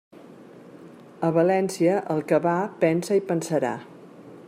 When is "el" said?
2.15-2.25